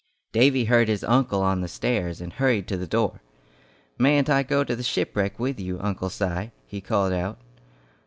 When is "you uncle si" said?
5.59-6.49